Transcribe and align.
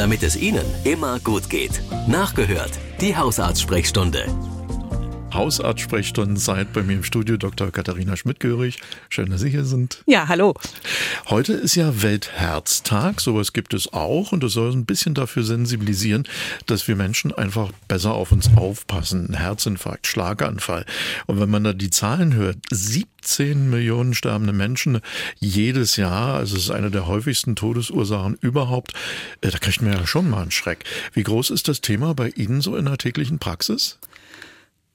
damit 0.00 0.22
es 0.22 0.34
Ihnen 0.34 0.64
immer 0.84 1.20
gut 1.20 1.50
geht. 1.50 1.82
Nachgehört, 2.08 2.72
die 3.02 3.16
Hausarzt-Sprechstunde. 3.16 4.24
Hausarzt-Sprechstundenzeit 5.40 6.70
bei 6.74 6.82
mir 6.82 6.96
im 6.96 7.02
Studio 7.02 7.38
Dr. 7.38 7.70
Katharina 7.70 8.14
Schmidt-Görig. 8.14 8.78
Schön, 9.08 9.30
dass 9.30 9.40
Sie 9.40 9.48
hier 9.48 9.64
sind. 9.64 10.02
Ja, 10.04 10.28
hallo. 10.28 10.52
Heute 11.30 11.54
ist 11.54 11.76
ja 11.76 12.02
Weltherztag. 12.02 13.22
Sowas 13.22 13.54
gibt 13.54 13.72
es 13.72 13.90
auch 13.90 14.32
und 14.32 14.44
das 14.44 14.52
soll 14.52 14.70
ein 14.70 14.84
bisschen 14.84 15.14
dafür 15.14 15.42
sensibilisieren, 15.42 16.28
dass 16.66 16.88
wir 16.88 16.94
Menschen 16.94 17.32
einfach 17.32 17.72
besser 17.88 18.12
auf 18.12 18.32
uns 18.32 18.50
aufpassen. 18.54 19.30
Ein 19.30 19.38
Herzinfarkt, 19.38 20.06
Schlaganfall. 20.06 20.84
Und 21.24 21.40
wenn 21.40 21.48
man 21.48 21.64
da 21.64 21.72
die 21.72 21.88
Zahlen 21.88 22.34
hört, 22.34 22.58
17 22.70 23.70
Millionen 23.70 24.12
sterbende 24.12 24.52
Menschen 24.52 25.00
jedes 25.38 25.96
Jahr, 25.96 26.34
also 26.34 26.54
es 26.58 26.64
ist 26.64 26.70
eine 26.70 26.90
der 26.90 27.06
häufigsten 27.06 27.56
Todesursachen 27.56 28.36
überhaupt, 28.42 28.92
äh, 29.40 29.50
da 29.50 29.56
kriegt 29.56 29.80
man 29.80 29.94
ja 29.94 30.06
schon 30.06 30.28
mal 30.28 30.42
einen 30.42 30.50
Schreck. 30.50 30.84
Wie 31.14 31.22
groß 31.22 31.48
ist 31.48 31.66
das 31.66 31.80
Thema 31.80 32.14
bei 32.14 32.28
Ihnen 32.28 32.60
so 32.60 32.76
in 32.76 32.84
der 32.84 32.98
täglichen 32.98 33.38
Praxis? 33.38 33.98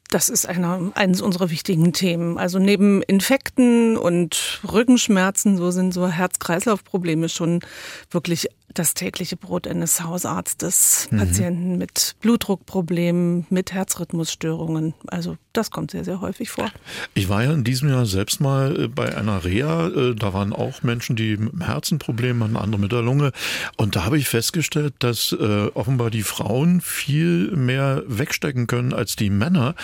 Das 0.10 0.30
ist 0.30 0.48
einer, 0.48 0.92
eines 0.96 1.22
unserer 1.22 1.50
wichtigen 1.50 1.92
Themen. 1.92 2.38
Also 2.38 2.60
neben 2.60 3.02
Infekten 3.02 3.98
und 3.98 4.62
Rückenschmerzen, 4.72 5.58
so 5.58 5.72
sind 5.72 5.94
so 5.94 6.08
Herz-Kreislauf-Probleme 6.08 7.28
schon 7.28 7.62
wirklich 8.12 8.48
das 8.76 8.94
tägliche 8.94 9.38
Brot 9.38 9.68
eines 9.68 10.04
Hausarztes. 10.04 11.08
Mhm. 11.10 11.18
Patienten 11.18 11.78
mit 11.78 12.16
Blutdruckproblemen, 12.22 13.48
mit 13.50 13.72
Herzrhythmusstörungen. 13.74 14.94
Also 15.08 15.38
das 15.54 15.72
kommt 15.72 15.92
sehr, 15.92 16.04
sehr 16.04 16.22
häufig 16.22 16.50
vor. 16.50 16.70
Ich 17.14 17.30
war 17.30 17.44
ja 17.44 17.54
in 17.54 17.64
diesem 17.64 17.90
Jahr 17.90 18.06
selbst 18.06 18.42
mal 18.42 18.78
äh, 18.78 18.88
bei 18.88 19.16
einer 19.16 19.46
Reha. 19.46 19.88
Äh, 19.88 20.16
da 20.16 20.34
waren 20.34 20.54
auch 20.54 20.84
Menschen, 20.84 21.16
die 21.16 21.38
mit 21.38 21.54
dem 21.54 21.62
Herzen 21.62 21.98
Probleme 21.98 22.44
hatten, 22.44 22.58
andere 22.58 22.82
mit 22.82 22.92
der 22.92 23.02
Lunge. 23.02 23.32
Und 23.78 23.96
da 23.96 24.06
habe 24.06 24.18
ich 24.18 24.28
festgestellt, 24.28 24.94
dass 25.00 25.32
äh, 25.32 25.68
offenbar 25.74 26.12
die 26.12 26.24
Frauen 26.24 26.82
viel 26.82 27.56
mehr 27.56 28.04
wegstecken 28.08 28.68
können 28.68 28.94
als 28.94 29.16
die 29.16 29.30
Männer. 29.30 29.76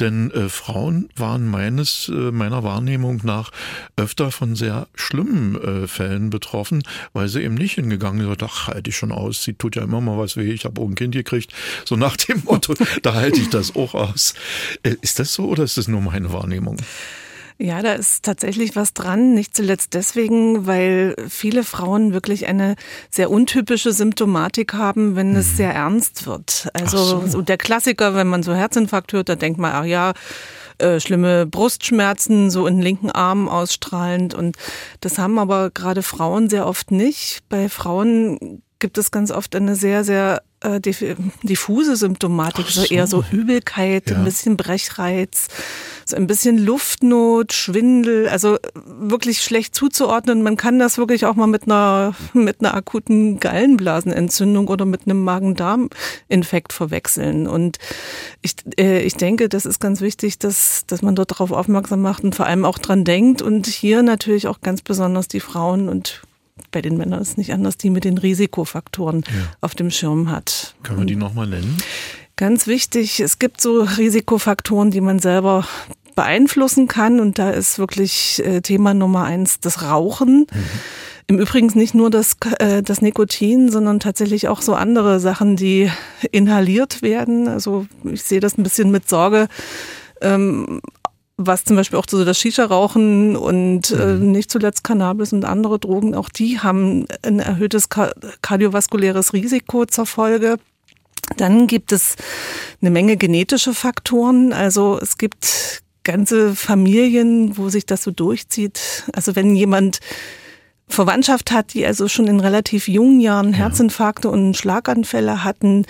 Denn 0.00 0.30
äh, 0.32 0.48
Frauen 0.48 1.08
waren 1.14 1.46
meines, 1.46 2.08
äh, 2.08 2.32
meiner 2.32 2.64
Wahrnehmung 2.64 3.20
nach 3.22 3.50
öfter 3.96 4.30
von 4.30 4.56
sehr 4.56 4.88
schlimmen 4.94 5.86
Fällen 5.86 6.30
betroffen, 6.30 6.82
weil 7.12 7.28
sie 7.28 7.42
eben 7.42 7.54
nicht 7.54 7.74
hingegangen 7.74 8.20
sind 8.20 8.39
ach, 8.42 8.68
halte 8.68 8.90
ich 8.90 8.96
schon 8.96 9.12
aus, 9.12 9.42
sie 9.42 9.54
tut 9.54 9.76
ja 9.76 9.82
immer 9.82 10.00
mal 10.00 10.18
was 10.18 10.36
weh, 10.36 10.50
ich 10.50 10.64
habe 10.64 10.80
auch 10.80 10.88
ein 10.88 10.94
Kind 10.94 11.14
gekriegt. 11.14 11.52
So 11.84 11.96
nach 11.96 12.16
dem 12.16 12.42
Motto, 12.44 12.74
da 13.02 13.14
halte 13.14 13.40
ich 13.40 13.50
das 13.50 13.74
auch 13.76 13.94
aus. 13.94 14.34
Äh, 14.82 14.96
ist 15.00 15.18
das 15.18 15.34
so 15.34 15.46
oder 15.46 15.64
ist 15.64 15.76
das 15.76 15.88
nur 15.88 16.00
meine 16.00 16.32
Wahrnehmung? 16.32 16.76
Ja, 17.62 17.82
da 17.82 17.92
ist 17.92 18.22
tatsächlich 18.22 18.74
was 18.74 18.94
dran. 18.94 19.34
Nicht 19.34 19.54
zuletzt 19.54 19.92
deswegen, 19.92 20.66
weil 20.66 21.14
viele 21.28 21.62
Frauen 21.62 22.14
wirklich 22.14 22.46
eine 22.46 22.74
sehr 23.10 23.30
untypische 23.30 23.92
Symptomatik 23.92 24.72
haben, 24.72 25.14
wenn 25.14 25.36
es 25.36 25.52
mhm. 25.52 25.56
sehr 25.56 25.74
ernst 25.74 26.26
wird. 26.26 26.70
Also 26.72 27.26
so. 27.26 27.42
der 27.42 27.58
Klassiker, 27.58 28.14
wenn 28.14 28.28
man 28.28 28.42
so 28.42 28.54
Herzinfarkt 28.54 29.12
hört, 29.12 29.28
da 29.28 29.36
denkt 29.36 29.60
man, 29.60 29.72
ach 29.74 29.84
ja, 29.84 30.14
äh, 30.78 31.00
schlimme 31.00 31.44
Brustschmerzen, 31.44 32.50
so 32.50 32.66
in 32.66 32.76
den 32.76 32.82
linken 32.82 33.10
Arm 33.10 33.46
ausstrahlend. 33.46 34.32
Und 34.32 34.56
das 35.00 35.18
haben 35.18 35.38
aber 35.38 35.68
gerade 35.70 36.02
Frauen 36.02 36.48
sehr 36.48 36.66
oft 36.66 36.90
nicht. 36.90 37.40
Bei 37.50 37.68
Frauen 37.68 38.62
gibt 38.78 38.96
es 38.96 39.10
ganz 39.10 39.30
oft 39.30 39.54
eine 39.54 39.76
sehr, 39.76 40.02
sehr 40.04 40.42
äh, 40.60 40.80
diffuse 40.80 41.96
Symptomatik, 41.96 42.66
so. 42.68 42.80
so. 42.80 42.94
eher 42.94 43.06
so 43.06 43.22
Übelkeit, 43.30 44.10
ja. 44.10 44.16
ein 44.16 44.24
bisschen 44.24 44.56
Brechreiz, 44.56 45.48
ein 46.14 46.26
bisschen 46.26 46.58
Luftnot, 46.58 47.52
Schwindel, 47.52 48.28
also 48.28 48.58
wirklich 48.84 49.42
schlecht 49.42 49.74
zuzuordnen. 49.74 50.42
Man 50.42 50.56
kann 50.56 50.78
das 50.78 50.98
wirklich 50.98 51.26
auch 51.26 51.34
mal 51.34 51.46
mit 51.46 51.64
einer, 51.64 52.14
mit 52.32 52.60
einer 52.60 52.74
akuten 52.74 53.40
Gallenblasenentzündung 53.40 54.68
oder 54.68 54.84
mit 54.84 55.02
einem 55.06 55.22
Magen-Darm-Infekt 55.24 56.72
verwechseln. 56.72 57.46
Und 57.46 57.78
ich, 58.42 58.54
äh, 58.78 59.02
ich 59.02 59.14
denke, 59.14 59.48
das 59.48 59.66
ist 59.66 59.80
ganz 59.80 60.00
wichtig, 60.00 60.38
dass, 60.38 60.84
dass 60.86 61.02
man 61.02 61.14
dort 61.14 61.32
darauf 61.32 61.52
aufmerksam 61.52 62.02
macht 62.02 62.24
und 62.24 62.34
vor 62.34 62.46
allem 62.46 62.64
auch 62.64 62.78
dran 62.78 63.04
denkt. 63.04 63.42
Und 63.42 63.66
hier 63.66 64.02
natürlich 64.02 64.46
auch 64.46 64.60
ganz 64.60 64.82
besonders 64.82 65.28
die 65.28 65.40
Frauen 65.40 65.88
und 65.88 66.22
bei 66.70 66.82
den 66.82 66.96
Männern 66.96 67.20
ist 67.20 67.30
es 67.30 67.36
nicht 67.36 67.52
anders, 67.52 67.76
die 67.76 67.90
mit 67.90 68.04
den 68.04 68.18
Risikofaktoren 68.18 69.24
ja. 69.26 69.32
auf 69.60 69.74
dem 69.74 69.90
Schirm 69.90 70.30
hat. 70.30 70.74
Können 70.82 71.00
wir 71.00 71.06
die 71.06 71.16
nochmal 71.16 71.46
nennen? 71.46 71.76
Ganz 72.36 72.66
wichtig, 72.66 73.20
es 73.20 73.38
gibt 73.38 73.60
so 73.60 73.82
Risikofaktoren, 73.82 74.90
die 74.90 75.02
man 75.02 75.18
selber 75.18 75.66
beeinflussen 76.20 76.86
kann 76.86 77.18
und 77.18 77.38
da 77.38 77.48
ist 77.48 77.78
wirklich 77.78 78.44
äh, 78.44 78.60
Thema 78.60 78.92
Nummer 78.92 79.24
eins 79.24 79.58
das 79.58 79.80
Rauchen. 79.80 80.40
Mhm. 80.40 80.64
Im 81.28 81.38
Übrigen 81.38 81.70
nicht 81.78 81.94
nur 81.94 82.10
das, 82.10 82.36
äh, 82.58 82.82
das 82.82 83.00
Nikotin, 83.00 83.70
sondern 83.70 84.00
tatsächlich 84.00 84.46
auch 84.46 84.60
so 84.60 84.74
andere 84.74 85.18
Sachen, 85.18 85.56
die 85.56 85.90
inhaliert 86.30 87.00
werden. 87.00 87.48
Also 87.48 87.86
ich 88.04 88.22
sehe 88.22 88.40
das 88.40 88.58
ein 88.58 88.62
bisschen 88.62 88.90
mit 88.90 89.08
Sorge. 89.08 89.48
Ähm, 90.20 90.82
was 91.38 91.64
zum 91.64 91.76
Beispiel 91.76 91.98
auch 91.98 92.04
so 92.06 92.22
das 92.22 92.38
Shisha-Rauchen 92.38 93.34
und 93.34 93.90
äh, 93.92 94.16
mhm. 94.16 94.32
nicht 94.32 94.50
zuletzt 94.50 94.84
Cannabis 94.84 95.32
und 95.32 95.46
andere 95.46 95.78
Drogen, 95.78 96.14
auch 96.14 96.28
die 96.28 96.60
haben 96.60 97.06
ein 97.22 97.38
erhöhtes 97.38 97.88
kardiovaskuläres 98.42 99.32
Risiko 99.32 99.86
zur 99.86 100.04
Folge. 100.04 100.58
Dann 101.38 101.66
gibt 101.66 101.92
es 101.92 102.16
eine 102.82 102.90
Menge 102.90 103.16
genetische 103.16 103.72
Faktoren. 103.72 104.52
Also 104.52 104.98
es 105.00 105.16
gibt 105.16 105.82
ganze 106.04 106.54
Familien, 106.54 107.56
wo 107.56 107.68
sich 107.68 107.86
das 107.86 108.02
so 108.02 108.10
durchzieht. 108.10 109.04
Also 109.12 109.36
wenn 109.36 109.54
jemand 109.54 110.00
Verwandtschaft 110.88 111.52
hat, 111.52 111.74
die 111.74 111.86
also 111.86 112.08
schon 112.08 112.26
in 112.26 112.40
relativ 112.40 112.88
jungen 112.88 113.20
Jahren 113.20 113.52
Herzinfarkte 113.52 114.28
und 114.28 114.56
Schlaganfälle 114.56 115.44
hatten, 115.44 115.86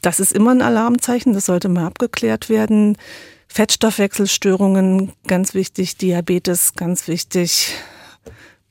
das 0.00 0.20
ist 0.20 0.32
immer 0.32 0.52
ein 0.52 0.62
Alarmzeichen, 0.62 1.32
das 1.32 1.46
sollte 1.46 1.68
mal 1.68 1.86
abgeklärt 1.86 2.48
werden. 2.48 2.96
Fettstoffwechselstörungen, 3.48 5.12
ganz 5.26 5.54
wichtig, 5.54 5.96
Diabetes, 5.96 6.74
ganz 6.74 7.08
wichtig, 7.08 7.74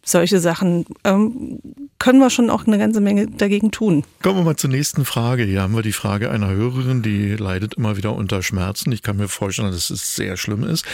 solche 0.08 0.40
Sachen 0.40 0.86
ähm, 1.04 1.60
können 2.00 2.20
wir 2.20 2.30
schon 2.30 2.50
auch 2.50 2.68
eine 2.68 2.78
ganze 2.78 3.02
Menge 3.02 3.28
dagegen 3.28 3.72
tun. 3.72 4.04
Kommen 4.22 4.40
wir 4.40 4.44
mal 4.44 4.56
zur 4.56 4.70
nächsten 4.70 5.04
Frage. 5.04 5.44
Hier 5.44 5.62
haben 5.62 5.76
wir 5.76 5.82
die 5.82 5.92
Frage 5.92 6.30
einer 6.30 6.50
Hörerin, 6.50 7.02
die 7.02 7.36
leidet 7.36 7.74
immer 7.74 7.98
wieder 7.98 8.16
unter 8.16 8.44
Schmerzen. 8.44 8.92
Ich 8.92 9.02
kann 9.02 9.18
mir 9.18 9.28
vorstellen, 9.28 9.72
dass 9.72 9.90
es 9.90 10.16
sehr 10.16 10.38
schlimm 10.38 10.64
ist. 10.64 10.86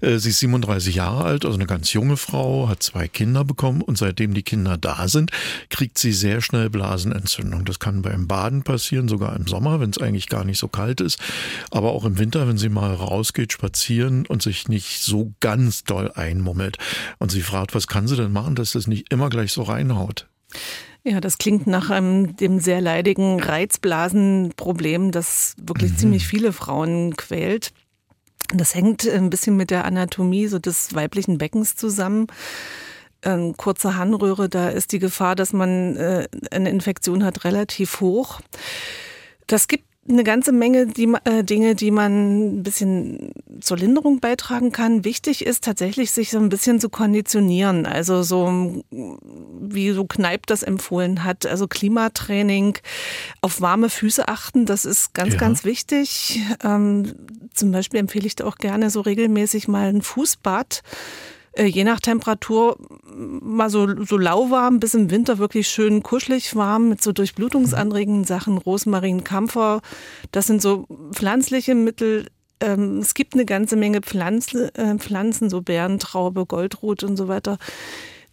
Äh, 0.00 0.18
sie 0.18 0.30
ist 0.30 0.40
37 0.40 0.96
Jahre 0.96 1.24
alt, 1.24 1.44
also 1.44 1.56
eine 1.56 1.66
ganz 1.66 1.92
junge 1.92 2.16
Frau, 2.16 2.68
hat 2.68 2.82
zwei 2.82 3.08
Kinder 3.08 3.44
bekommen 3.44 3.82
und 3.82 3.96
seitdem 3.96 4.34
die 4.34 4.42
Kinder 4.42 4.76
da 4.76 5.08
sind, 5.08 5.30
kriegt 5.70 5.96
sie 5.96 6.12
sehr 6.12 6.40
schnell 6.40 6.70
Blasenentzündung. 6.70 7.64
Das 7.64 7.78
kann 7.78 8.02
beim 8.02 8.26
Baden 8.26 8.64
passieren, 8.64 9.08
sogar 9.08 9.36
im 9.36 9.46
Sommer, 9.46 9.80
wenn 9.80 9.90
es 9.90 9.98
eigentlich 9.98 10.28
gar 10.28 10.44
nicht 10.44 10.58
so 10.58 10.68
kalt 10.68 11.00
ist, 11.00 11.18
aber 11.70 11.92
auch 11.92 12.04
im 12.04 12.18
Winter, 12.18 12.48
wenn 12.48 12.58
sie 12.58 12.68
mal 12.68 12.92
rausgeht, 12.92 13.52
spazieren 13.52 14.26
und 14.26 14.42
sich 14.42 14.68
nicht 14.68 15.00
so 15.00 15.32
ganz 15.40 15.84
doll 15.84 16.10
einmummelt. 16.14 16.78
Und 17.18 17.30
sie 17.30 17.42
fragt, 17.42 17.74
was 17.74 17.86
kann 17.86 18.08
sie 18.08 18.16
denn 18.16 18.32
machen, 18.32 18.57
dass 18.58 18.72
das 18.72 18.86
nicht 18.86 19.12
immer 19.12 19.30
gleich 19.30 19.52
so 19.52 19.62
reinhaut? 19.62 20.28
Ja, 21.04 21.20
das 21.20 21.38
klingt 21.38 21.66
nach 21.66 21.90
einem 21.90 22.36
dem 22.36 22.58
sehr 22.60 22.80
leidigen 22.80 23.40
Reizblasenproblem, 23.40 25.10
das 25.10 25.54
wirklich 25.58 25.92
mhm. 25.92 25.96
ziemlich 25.96 26.26
viele 26.26 26.52
Frauen 26.52 27.16
quält. 27.16 27.72
Das 28.52 28.74
hängt 28.74 29.06
ein 29.06 29.30
bisschen 29.30 29.56
mit 29.56 29.70
der 29.70 29.84
Anatomie 29.84 30.46
so 30.48 30.58
des 30.58 30.94
weiblichen 30.94 31.38
Beckens 31.38 31.76
zusammen. 31.76 32.26
Ähm, 33.22 33.56
kurze 33.56 33.96
Harnröhre, 33.96 34.48
da 34.48 34.68
ist 34.68 34.92
die 34.92 34.98
Gefahr, 34.98 35.34
dass 35.34 35.52
man 35.52 35.96
äh, 35.96 36.28
eine 36.50 36.70
Infektion 36.70 37.24
hat, 37.24 37.44
relativ 37.44 38.00
hoch. 38.00 38.40
Das 39.46 39.66
gibt 39.66 39.87
eine 40.08 40.24
ganze 40.24 40.52
Menge 40.52 40.86
die, 40.86 41.12
äh, 41.24 41.44
Dinge, 41.44 41.74
die 41.74 41.90
man 41.90 42.58
ein 42.58 42.62
bisschen 42.62 43.32
zur 43.60 43.76
Linderung 43.76 44.20
beitragen 44.20 44.72
kann. 44.72 45.04
Wichtig 45.04 45.44
ist 45.44 45.64
tatsächlich, 45.64 46.10
sich 46.10 46.30
so 46.30 46.38
ein 46.38 46.48
bisschen 46.48 46.80
zu 46.80 46.88
konditionieren. 46.88 47.86
Also 47.86 48.22
so, 48.22 48.82
wie 48.90 49.90
so 49.90 50.04
Kneip 50.04 50.46
das 50.46 50.62
empfohlen 50.62 51.24
hat. 51.24 51.46
Also 51.46 51.68
Klimatraining, 51.68 52.78
auf 53.40 53.60
warme 53.60 53.90
Füße 53.90 54.28
achten, 54.28 54.66
das 54.66 54.84
ist 54.84 55.14
ganz, 55.14 55.34
ja. 55.34 55.40
ganz 55.40 55.64
wichtig. 55.64 56.40
Ähm, 56.64 57.14
zum 57.52 57.72
Beispiel 57.72 58.00
empfehle 58.00 58.26
ich 58.26 58.36
da 58.36 58.46
auch 58.46 58.56
gerne 58.56 58.90
so 58.90 59.00
regelmäßig 59.00 59.68
mal 59.68 59.88
ein 59.88 60.02
Fußbad 60.02 60.82
je 61.56 61.84
nach 61.84 62.00
Temperatur 62.00 62.76
mal 63.04 63.70
so, 63.70 64.04
so 64.04 64.16
lauwarm 64.16 64.80
bis 64.80 64.94
im 64.94 65.10
Winter 65.10 65.38
wirklich 65.38 65.68
schön 65.68 66.02
kuschelig 66.02 66.54
warm 66.54 66.88
mit 66.88 67.02
so 67.02 67.12
durchblutungsanregenden 67.12 68.24
Sachen, 68.24 68.58
Rosmarin, 68.58 69.24
Kampfer. 69.24 69.80
Das 70.32 70.46
sind 70.46 70.62
so 70.62 70.86
pflanzliche 71.12 71.74
Mittel. 71.74 72.26
Ähm, 72.60 72.98
es 72.98 73.14
gibt 73.14 73.34
eine 73.34 73.44
ganze 73.44 73.76
Menge 73.76 74.00
Pflanzen, 74.00 74.74
äh, 74.74 74.98
Pflanzen, 74.98 75.50
so 75.50 75.60
Bärentraube, 75.60 76.46
Goldrot 76.46 77.04
und 77.04 77.16
so 77.16 77.28
weiter, 77.28 77.58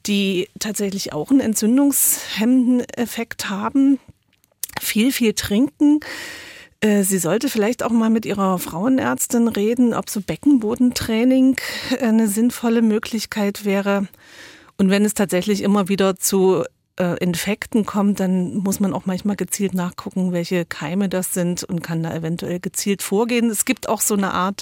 die 0.06 0.50
tatsächlich 0.60 1.14
auch 1.14 1.32
einen 1.32 1.40
entzündungshemmenden 1.40 2.82
Effekt 2.96 3.50
haben. 3.50 4.00
Viel, 4.82 5.12
viel 5.12 5.34
trinken. 5.34 6.00
Äh, 6.86 7.04
sie 7.04 7.18
sollte 7.18 7.50
vielleicht 7.50 7.82
auch 7.82 7.90
mal 7.90 8.12
mit 8.12 8.28
ihrer 8.28 8.60
Frauenärztin 8.60 9.48
reden, 9.48 9.96
ob 9.96 10.10
so 10.10 10.22
Beckenbodentraining 10.22 11.60
eine 12.00 12.28
sinnvolle 12.28 12.84
Möglichkeit 12.84 13.66
wäre. 13.66 14.08
Und 14.78 14.92
wenn 14.92 15.04
es 15.04 15.16
tatsächlich 15.16 15.64
immer 15.64 15.88
wieder 15.90 16.18
zu 16.18 16.64
äh, 17.00 17.18
Infekten 17.18 17.88
kommt, 17.88 18.20
dann 18.20 18.58
muss 18.58 18.80
man 18.80 18.94
auch 18.94 19.08
manchmal 19.08 19.36
gezielt 19.36 19.74
nachgucken, 19.74 20.32
welche 20.32 20.64
Keime 20.66 21.10
das 21.10 21.34
sind 21.34 21.64
und 21.64 21.82
kann 21.82 22.04
da 22.04 22.14
eventuell 22.14 22.60
gezielt 22.60 23.02
vorgehen. 23.02 23.50
Es 23.50 23.66
gibt 23.66 23.90
auch 23.90 24.02
so 24.02 24.14
eine 24.14 24.34
Art 24.34 24.62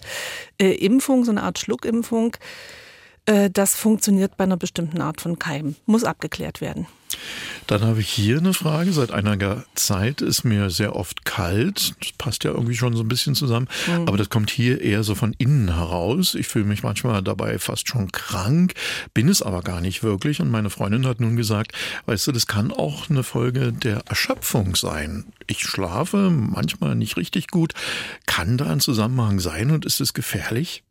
äh, 0.61 0.71
Impfung, 0.71 1.25
so 1.25 1.31
eine 1.31 1.43
Art 1.43 1.59
Schluckimpfung. 1.59 2.37
Äh, 3.25 3.49
das 3.49 3.75
funktioniert 3.75 4.37
bei 4.37 4.45
einer 4.45 4.57
bestimmten 4.57 5.01
Art 5.01 5.19
von 5.19 5.39
Keim. 5.39 5.75
Muss 5.85 6.05
abgeklärt 6.05 6.61
werden. 6.61 6.87
Dann 7.67 7.81
habe 7.81 8.01
ich 8.01 8.09
hier 8.09 8.37
eine 8.37 8.53
Frage. 8.53 8.91
Seit 8.93 9.11
einiger 9.11 9.63
Zeit 9.75 10.21
ist 10.21 10.43
mir 10.43 10.69
sehr 10.69 10.95
oft 10.95 11.25
kalt. 11.25 11.93
Das 11.99 12.11
passt 12.17 12.43
ja 12.43 12.51
irgendwie 12.51 12.75
schon 12.75 12.95
so 12.95 13.03
ein 13.03 13.07
bisschen 13.07 13.35
zusammen. 13.35 13.67
Mhm. 13.87 14.07
Aber 14.07 14.17
das 14.17 14.29
kommt 14.29 14.49
hier 14.49 14.81
eher 14.81 15.03
so 15.03 15.15
von 15.15 15.33
innen 15.37 15.73
heraus. 15.73 16.35
Ich 16.35 16.47
fühle 16.47 16.65
mich 16.65 16.83
manchmal 16.83 17.21
dabei 17.23 17.59
fast 17.59 17.87
schon 17.87 18.11
krank, 18.11 18.73
bin 19.13 19.29
es 19.29 19.41
aber 19.41 19.61
gar 19.61 19.81
nicht 19.81 20.03
wirklich. 20.03 20.41
Und 20.41 20.51
meine 20.51 20.69
Freundin 20.69 21.05
hat 21.05 21.19
nun 21.19 21.35
gesagt, 21.35 21.71
weißt 22.05 22.27
du, 22.27 22.31
das 22.31 22.47
kann 22.47 22.71
auch 22.71 23.09
eine 23.09 23.23
Folge 23.23 23.71
der 23.71 24.03
Erschöpfung 24.07 24.75
sein. 24.75 25.25
Ich 25.47 25.61
schlafe 25.61 26.29
manchmal 26.29 26.95
nicht 26.95 27.17
richtig 27.17 27.47
gut. 27.47 27.73
Kann 28.25 28.57
da 28.57 28.65
ein 28.67 28.79
Zusammenhang 28.79 29.39
sein 29.39 29.71
und 29.71 29.85
ist 29.85 30.01
es 30.01 30.13
gefährlich? 30.13 30.83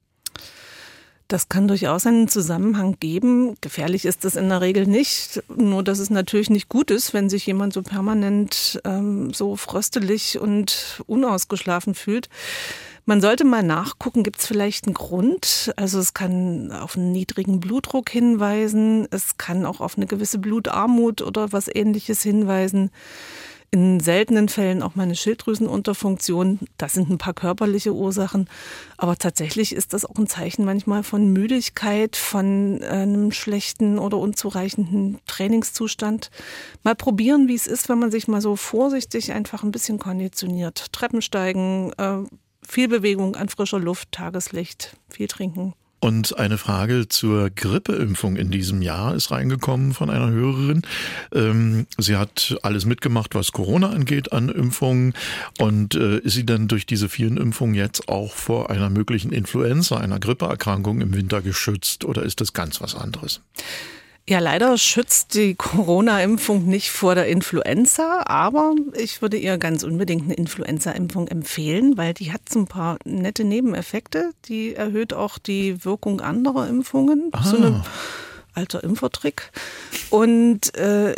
Das 1.33 1.49
kann 1.49 1.67
durchaus 1.67 2.07
einen 2.07 2.29
Zusammenhang 2.29 2.99
geben. 3.01 3.55
Gefährlich 3.63 4.05
ist 4.05 4.27
das 4.27 4.37
in 4.37 4.51
der 4.51 4.61
Regel 4.61 4.87
nicht. 4.87 5.43
Nur, 5.49 5.83
dass 5.83 5.99
es 5.99 6.11
natürlich 6.11 6.51
nicht 6.51 6.69
gut 6.69 6.91
ist, 6.91 7.15
wenn 7.15 7.31
sich 7.31 7.47
jemand 7.47 7.73
so 7.73 7.81
permanent 7.81 8.79
ähm, 8.85 9.33
so 9.33 9.57
fröstelig 9.57 10.39
und 10.39 11.03
unausgeschlafen 11.07 11.95
fühlt. 11.95 12.29
Man 13.07 13.23
sollte 13.23 13.45
mal 13.45 13.63
nachgucken, 13.63 14.25
gibt 14.25 14.41
es 14.41 14.47
vielleicht 14.47 14.87
einen 14.87 14.93
Grund? 14.93 15.73
Also 15.77 16.01
es 16.01 16.13
kann 16.13 16.71
auf 16.71 16.99
einen 16.99 17.13
niedrigen 17.13 17.61
Blutdruck 17.61 18.11
hinweisen, 18.11 19.09
es 19.11 19.39
kann 19.39 19.65
auch 19.65 19.81
auf 19.81 19.97
eine 19.97 20.07
gewisse 20.07 20.37
Blutarmut 20.37 21.23
oder 21.23 21.51
was 21.51 21.75
ähnliches 21.75 22.23
hinweisen 22.23 22.91
in 23.73 24.01
seltenen 24.01 24.51
Fällen 24.51 24.83
auch 24.83 24.95
mal 24.97 25.05
eine 25.05 25.17
Schilddrüsenunterfunktion. 25.17 26.61
Das 26.77 26.93
sind 26.93 27.09
ein 27.09 27.17
paar 27.17 27.33
körperliche 27.33 27.95
Ursachen. 27.95 28.49
Aber 28.99 29.17
tatsächlich 29.17 29.75
ist 29.75 29.95
das 29.95 30.05
auch 30.05 30.17
ein 30.17 30.27
Zeichen 30.27 30.67
manchmal 30.67 31.03
von 31.03 31.33
Müdigkeit, 31.33 32.15
von 32.15 32.83
einem 32.83 33.33
schlechten 33.33 33.99
oder 33.99 34.19
unzureichenden 34.19 35.19
Trainingszustand. 35.27 36.31
Mal 36.83 36.95
probieren, 36.95 37.49
wie 37.49 37.55
es 37.55 37.67
ist, 37.67 37.89
wenn 37.89 37.99
man 37.99 38.11
sich 38.11 38.29
mal 38.29 38.43
so 38.43 38.57
vorsichtig 38.57 39.33
einfach 39.33 39.63
ein 39.63 39.73
bisschen 39.73 39.99
konditioniert. 39.99 40.93
Treppensteigen, 40.93 41.95
äh, 41.95 42.19
viel 42.69 42.89
Bewegung 42.89 43.37
an 43.37 43.49
frischer 43.49 43.81
Luft, 43.81 44.13
Tageslicht, 44.13 44.99
viel 45.09 45.29
trinken. 45.29 45.73
Und 46.03 46.37
eine 46.37 46.59
Frage 46.59 47.07
zur 47.09 47.49
Grippeimpfung 47.51 48.35
in 48.35 48.51
diesem 48.51 48.83
Jahr 48.83 49.15
ist 49.15 49.31
reingekommen 49.31 49.95
von 49.95 50.11
einer 50.11 50.31
Hörerin. 50.31 50.83
Ähm, 51.33 51.87
sie 51.97 52.17
hat 52.17 52.57
alles 52.63 52.87
mitgemacht, 52.87 53.37
was 53.37 53.53
Corona 53.53 53.91
angeht 53.91 54.33
an 54.33 54.49
Impfungen. 54.49 55.15
Und 55.61 55.95
äh, 55.95 56.19
ist 56.19 56.35
sie 56.35 56.45
dann 56.45 56.67
durch 56.67 56.87
diese 56.87 57.09
vielen 57.09 57.37
Impfungen 57.37 57.77
jetzt 57.77 58.09
auch 58.09 58.35
vor 58.35 58.69
einer 58.69 58.91
möglichen 58.91 59.31
Influenza, 59.31 59.97
einer 59.97 60.19
Grippeerkrankung 60.19 61.01
im 61.01 61.15
Winter 61.15 61.41
geschützt 61.41 62.05
oder 62.05 62.25
ist 62.25 62.41
das 62.41 62.53
ganz 62.53 62.81
was 62.81 62.97
anderes? 62.97 63.41
Ja, 64.29 64.39
leider 64.39 64.79
schützt 64.79 65.35
die 65.35 65.55
Corona-Impfung 65.59 66.67
nicht 66.67 66.91
vor 66.91 67.15
der 67.15 67.27
Influenza, 67.27 68.23
aber 68.27 68.75
ich 68.97 69.21
würde 69.21 69.37
ihr 69.37 69.59
ganz 69.59 69.83
unbedingt 69.83 70.25
eine 70.25 70.35
Influenza-Impfung 70.35 71.29
empfehlen, 71.29 71.97
weil 71.97 72.15
die 72.15 72.33
hat 72.33 72.49
so 72.49 72.61
ein 72.61 72.67
paar 72.67 72.99
nette 73.05 73.45
Nebeneffekte. 73.45 74.33
Die 74.47 74.75
erhöht 74.75 75.13
auch 75.13 75.39
die 75.39 75.85
Wirkung 75.85 76.21
anderer 76.21 76.69
Impfungen. 76.69 77.31
Ah. 77.33 77.43
So 77.43 77.57
ein 77.57 77.83
alter 78.55 78.85
Impfertrick. 78.85 79.51
Und 80.11 80.75
äh, 80.77 81.15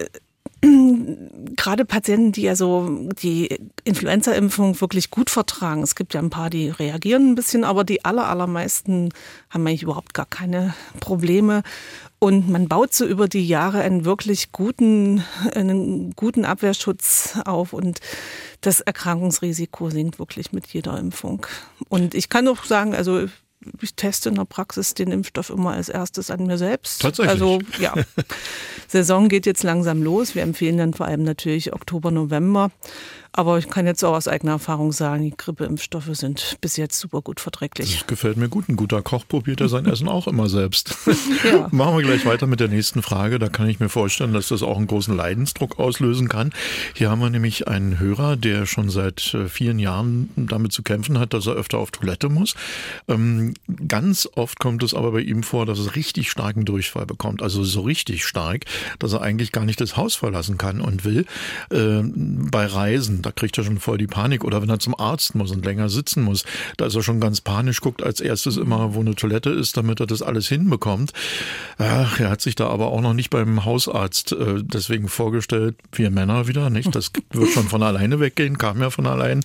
gerade 1.57 1.85
Patienten, 1.85 2.33
die 2.33 2.43
ja 2.43 2.57
so 2.57 3.09
die 3.23 3.59
Influenza-Impfung 3.85 4.81
wirklich 4.81 5.11
gut 5.11 5.31
vertragen. 5.31 5.83
Es 5.83 5.95
gibt 5.95 6.15
ja 6.15 6.21
ein 6.21 6.31
paar, 6.31 6.51
die 6.51 6.71
reagieren 6.71 7.33
ein 7.33 7.35
bisschen, 7.35 7.65
aber 7.65 7.85
die 7.85 8.05
aller, 8.05 8.29
allermeisten 8.29 9.11
haben 9.51 9.67
eigentlich 9.67 9.83
überhaupt 9.83 10.15
gar 10.15 10.27
keine 10.27 10.75
Probleme. 11.01 11.63
Und 12.25 12.49
man 12.49 12.69
baut 12.69 12.95
so 12.95 13.05
über 13.05 13.29
die 13.29 13.47
Jahre 13.47 13.83
einen 13.83 14.07
wirklich 14.07 14.51
guten, 14.51 15.23
einen 15.55 16.13
guten 16.13 16.47
Abwehrschutz 16.47 17.39
auf 17.45 17.75
und 17.75 18.01
das 18.63 18.81
Erkrankungsrisiko 18.81 19.91
sinkt 19.91 20.19
wirklich 20.19 20.51
mit 20.51 20.67
jeder 20.69 20.99
Impfung. 20.99 21.47
Und 21.91 22.15
ich 22.15 22.31
kann 22.31 22.49
auch 22.49 22.65
sagen, 22.65 22.95
also 22.95 23.27
ich 23.83 23.95
teste 23.95 24.31
in 24.31 24.37
der 24.37 24.47
Praxis 24.47 24.95
den 24.95 25.13
Impfstoff 25.13 25.51
immer 25.51 25.73
als 25.73 25.91
erstes 25.91 26.31
an 26.31 26.47
mir 26.47 26.57
selbst. 26.57 27.03
Tatsächlich. 27.03 27.31
Also 27.31 27.59
ja, 27.79 27.93
Saison 28.89 29.29
geht 29.29 29.45
jetzt 29.45 29.63
langsam 29.63 30.03
los. 30.03 30.35
Wir 30.35 30.45
empfehlen 30.45 30.79
dann 30.79 30.95
vor 30.95 31.05
allem 31.05 31.25
natürlich 31.25 31.75
Oktober, 31.75 32.11
November. 32.11 32.71
Aber 33.37 33.59
ich 33.59 33.69
kann 33.69 33.85
jetzt 33.85 34.05
auch 34.05 34.15
aus 34.15 34.29
eigener 34.29 34.53
Erfahrung 34.53 34.93
sagen, 34.93 35.25
die 35.25 35.37
Grippeimpfstoffe 35.37 36.11
sind 36.13 36.57
bis 36.61 36.77
jetzt 36.77 37.01
super 37.01 37.21
gut 37.21 37.41
verträglich. 37.41 37.93
Das 37.93 38.07
gefällt 38.07 38.37
mir 38.37 38.49
gut. 38.49 38.69
Ein 38.69 38.77
guter 38.77 39.03
Koch 39.03 39.27
probiert 39.27 39.61
ja 39.61 39.67
sein 39.67 39.87
Essen 39.87 40.09
auch 40.09 40.29
immer 40.29 40.49
selbst. 40.49 40.97
Ja. 41.45 41.69
Machen 41.73 41.97
wir 41.99 42.03
gleich 42.05 42.25
weiter 42.25 42.47
mit 42.47 42.61
der 42.61 42.69
nächsten 42.69 43.03
Frage. 43.03 43.39
Da 43.39 43.49
kann 43.49 43.69
ich 43.69 43.79
mir 43.79 43.89
vorstellen, 43.89 44.33
dass 44.33 44.49
das 44.49 44.63
auch 44.63 44.79
einen 44.79 44.87
großen 44.87 45.15
Leidensdruck 45.15 45.79
auslösen 45.79 46.29
kann. 46.29 46.53
Hier 46.95 47.11
haben 47.11 47.21
wir 47.21 47.29
nämlich 47.29 47.69
einen 47.69 47.99
Hörer, 47.99 48.37
der 48.37 48.67
schon 48.67 48.89
seit 48.89 49.35
äh, 49.35 49.49
vielen 49.49 49.79
Jahren 49.79 50.31
damit 50.37 50.73
zu 50.73 50.83
kämpfen 50.83 51.19
hat, 51.19 51.35
dass 51.35 51.47
er 51.47 51.55
öfter 51.55 51.79
auf 51.79 51.91
Toilette 51.91 52.29
muss. 52.29 52.55
Ähm, 53.09 53.55
ganz 53.89 54.29
oft 54.37 54.59
kommt 54.59 54.83
es 54.83 54.95
aber 54.95 55.13
bei 55.13 55.21
ihm 55.21 55.43
vor, 55.43 55.67
dass 55.67 55.85
er 55.85 55.97
richtig 55.97 56.31
starken 56.31 56.65
Durchfall 56.65 57.05
bekommt. 57.05 57.43
Also 57.43 57.63
so 57.63 57.83
richtig 57.83 58.25
stark, 58.25 58.65
dass 58.99 59.13
er 59.13 59.21
eigentlich 59.21 59.53
gar 59.53 59.65
nicht 59.65 59.81
das 59.81 59.97
Haus 59.97 60.15
verlassen 60.15 60.57
kann 60.57 60.81
und 60.81 61.05
will. 61.05 61.27
Äh, 61.71 62.03
bei 62.05 62.65
Reisen 62.67 63.24
da 63.25 63.33
kriegt 63.33 63.57
er 63.59 63.65
schon 63.65 63.79
voll 63.79 63.99
die 63.99 64.07
Panik. 64.07 64.45
Oder 64.45 64.63
wenn 64.63 64.69
er 64.69 64.79
zum 64.79 64.99
Arzt 64.99 65.35
muss 65.35 65.51
und 65.51 65.65
länger 65.65 65.89
sitzen 65.89 66.23
muss, 66.23 66.45
da 66.77 66.87
ist 66.87 66.95
er 66.95 67.03
schon 67.03 67.21
ganz 67.21 67.41
panisch, 67.41 67.81
guckt 67.81 68.03
als 68.03 68.21
erstes 68.21 68.57
immer, 68.57 68.95
wo 68.95 69.01
eine 69.01 69.15
Toilette 69.15 69.51
ist, 69.51 69.77
damit 69.77 70.01
er 70.01 70.07
das 70.07 70.23
alles 70.23 70.49
hinbekommt. 70.49 71.13
Ach, 71.79 72.21
er 72.21 72.31
hat 72.31 72.41
sich 72.41 72.55
da 72.55 72.69
aber 72.69 72.89
auch 72.89 73.01
noch 73.01 73.15
nicht 73.15 73.31
beim 73.31 73.65
Hausarzt 73.65 74.33
äh, 74.33 74.63
deswegen 74.63 75.09
vorgestellt, 75.09 75.77
wir 75.93 76.11
Männer 76.11 76.49
wieder, 76.49 76.71
nicht? 76.71 76.95
Das 76.95 77.11
wird 77.31 77.51
schon 77.51 77.69
von 77.69 77.83
alleine 77.83 78.21
weggehen, 78.21 78.59
kam 78.59 78.81
ja 78.81 78.91
von 78.91 79.07
allein. 79.07 79.43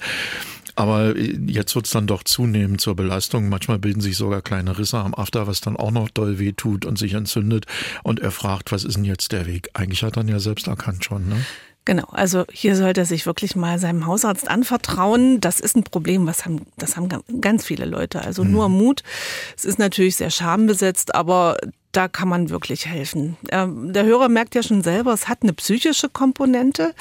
Aber 0.80 1.18
jetzt 1.18 1.76
wird 1.76 1.88
es 1.88 1.92
dann 1.92 2.08
doch 2.08 2.24
zunehmend 2.24 2.80
zur 2.80 2.96
Belastung. 2.96 3.50
Manchmal 3.50 3.80
bilden 3.80 4.00
sich 4.00 4.16
sogar 4.16 4.42
kleine 4.42 4.78
Risse 4.78 4.98
am 4.98 5.14
After, 5.14 5.46
was 5.46 5.60
dann 5.60 5.76
auch 5.76 5.92
noch 5.92 6.10
doll 6.10 6.40
wehtut 6.40 6.86
und 6.86 6.98
sich 6.98 7.16
entzündet. 7.16 7.66
Und 8.02 8.22
er 8.22 8.32
fragt, 8.32 8.72
was 8.72 8.86
ist 8.86 8.96
denn 8.96 9.04
jetzt 9.04 9.34
der 9.34 9.46
Weg? 9.46 9.68
Eigentlich 9.74 10.04
hat 10.04 10.16
er 10.16 10.24
ihn 10.24 10.30
ja 10.30 10.40
selbst 10.40 10.68
erkannt 10.68 11.04
schon, 11.04 11.28
ne? 11.28 11.46
Genau, 11.86 12.08
also 12.12 12.46
hier 12.52 12.76
sollte 12.76 13.02
er 13.02 13.06
sich 13.06 13.26
wirklich 13.26 13.56
mal 13.56 13.80
seinem 13.80 14.06
Hausarzt 14.06 14.50
anvertrauen. 14.50 15.42
Das 15.42 15.60
ist 15.60 15.76
ein 15.76 15.84
Problem, 15.84 16.28
was 16.28 16.46
haben, 16.46 16.68
das 16.78 16.98
haben 16.98 17.10
ganz 17.42 17.66
viele 17.66 17.86
Leute. 17.86 18.22
Also 18.22 18.44
mhm. 18.44 18.52
nur 18.52 18.70
Mut. 18.70 19.04
Es 19.58 19.66
ist 19.66 19.80
natürlich 19.80 20.16
sehr 20.16 20.30
schambesetzt, 20.30 21.16
aber 21.16 21.58
da 21.92 22.08
kann 22.08 22.28
man 22.28 22.52
wirklich 22.52 22.86
helfen. 22.86 23.36
Ähm, 23.52 23.94
der 23.94 24.06
Hörer 24.06 24.30
merkt 24.30 24.54
ja 24.54 24.62
schon 24.62 24.84
selber, 24.84 25.12
es 25.12 25.28
hat 25.28 25.40
eine 25.42 25.54
psychische 25.54 26.08
Komponente. 26.08 26.94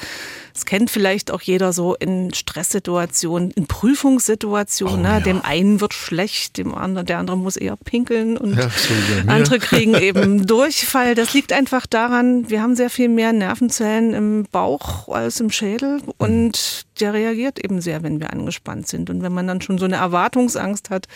Das 0.53 0.65
kennt 0.65 0.89
vielleicht 0.89 1.29
auch 1.29 1.41
jeder 1.41 1.73
so 1.73 1.93
in 1.95 2.33
Stresssituationen, 2.33 3.51
in 3.51 3.67
Prüfungssituationen. 3.67 4.99
Oh, 4.99 5.01
ne? 5.01 5.09
ja. 5.09 5.19
Dem 5.19 5.41
einen 5.41 5.79
wird 5.79 5.93
schlecht, 5.93 6.57
dem 6.57 6.73
anderen, 6.73 7.05
der 7.05 7.19
andere 7.19 7.37
muss 7.37 7.55
eher 7.55 7.75
pinkeln 7.77 8.35
und 8.35 8.57
ja, 8.57 8.69
so 8.69 8.93
andere 9.27 9.59
kriegen 9.59 9.93
eben 9.99 10.47
Durchfall. 10.47 11.13
Das 11.13 11.33
liegt 11.33 11.53
einfach 11.53 11.85
daran, 11.85 12.49
wir 12.49 12.63
haben 12.63 12.75
sehr 12.75 12.89
viel 12.89 13.09
mehr 13.09 13.31
Nervenzellen 13.31 14.13
im 14.15 14.47
Bauch 14.51 15.07
als 15.07 15.39
im 15.39 15.51
Schädel 15.51 16.01
und 16.17 16.85
der 16.99 17.13
reagiert 17.13 17.63
eben 17.63 17.79
sehr, 17.79 18.01
wenn 18.01 18.19
wir 18.19 18.33
angespannt 18.33 18.87
sind. 18.87 19.11
Und 19.11 19.21
wenn 19.21 19.33
man 19.33 19.45
dann 19.45 19.61
schon 19.61 19.77
so 19.77 19.85
eine 19.85 19.97
Erwartungsangst 19.97 20.89
hat, 20.89 21.07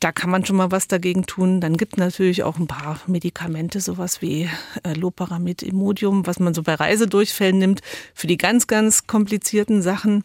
da 0.00 0.12
kann 0.12 0.30
man 0.30 0.44
schon 0.46 0.56
mal 0.56 0.70
was 0.70 0.88
dagegen 0.88 1.26
tun. 1.26 1.60
Dann 1.60 1.76
gibt 1.76 1.98
natürlich 1.98 2.42
auch 2.42 2.58
ein 2.58 2.66
paar 2.66 2.98
Medikamente, 3.06 3.80
sowas 3.80 4.22
wie 4.22 4.48
äh, 4.82 4.94
Loparamid, 4.94 5.62
Imodium, 5.62 6.26
was 6.26 6.40
man 6.40 6.54
so 6.54 6.62
bei 6.62 6.74
Reisedurchfällen 6.74 7.58
nimmt, 7.58 7.82
für 8.14 8.26
die 8.26 8.38
ganz, 8.38 8.66
ganz 8.66 9.06
komplizierten 9.06 9.82
Sachen. 9.82 10.24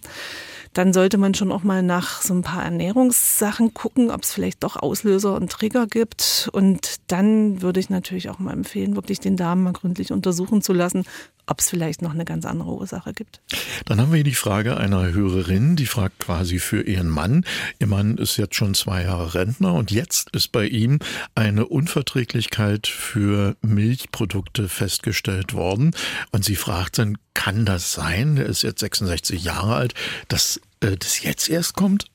Dann 0.71 0.93
sollte 0.93 1.17
man 1.17 1.33
schon 1.33 1.51
auch 1.51 1.63
mal 1.63 1.83
nach 1.83 2.21
so 2.21 2.33
ein 2.33 2.41
paar 2.41 2.63
Ernährungssachen 2.63 3.73
gucken, 3.73 4.11
ob 4.11 4.23
es 4.23 4.33
vielleicht 4.33 4.63
doch 4.63 4.75
Auslöser 4.77 5.35
und 5.35 5.51
Trigger 5.51 5.87
gibt. 5.87 6.49
Und 6.51 6.95
dann 7.07 7.61
würde 7.61 7.79
ich 7.79 7.89
natürlich 7.89 8.29
auch 8.29 8.39
mal 8.39 8.53
empfehlen, 8.53 8.95
wirklich 8.95 9.19
den 9.19 9.37
Darm 9.37 9.63
mal 9.63 9.73
gründlich 9.73 10.11
untersuchen 10.11 10.61
zu 10.61 10.73
lassen, 10.73 11.05
ob 11.47 11.59
es 11.59 11.69
vielleicht 11.69 12.01
noch 12.01 12.13
eine 12.13 12.25
ganz 12.25 12.45
andere 12.45 12.71
Ursache 12.71 13.13
gibt. 13.13 13.41
Dann 13.85 13.99
haben 13.99 14.11
wir 14.11 14.17
hier 14.17 14.23
die 14.23 14.33
Frage 14.33 14.77
einer 14.77 15.11
Hörerin, 15.13 15.75
die 15.75 15.85
fragt 15.85 16.19
quasi 16.19 16.59
für 16.59 16.81
ihren 16.81 17.09
Mann. 17.09 17.45
Ihr 17.79 17.87
Mann 17.87 18.17
ist 18.17 18.37
jetzt 18.37 18.55
schon 18.55 18.73
zwei 18.73 19.03
Jahre 19.03 19.33
Rentner 19.33 19.73
und 19.73 19.91
jetzt 19.91 20.29
ist 20.31 20.51
bei 20.51 20.67
ihm 20.67 20.99
eine 21.35 21.65
Unverträglichkeit 21.67 22.87
für 22.87 23.55
Milchprodukte 23.61 24.69
festgestellt 24.69 25.53
worden. 25.53 25.91
Und 26.31 26.45
sie 26.45 26.55
fragt 26.55 26.97
dann, 26.97 27.17
kann 27.33 27.65
das 27.65 27.91
sein? 27.91 28.37
Er 28.37 28.45
ist 28.45 28.63
jetzt 28.63 28.79
66 28.79 29.43
Jahre 29.43 29.75
alt, 29.75 29.93
dass 30.27 30.59
äh, 30.79 30.97
das 30.97 31.21
jetzt 31.21 31.49
erst 31.49 31.75
kommt? 31.75 32.05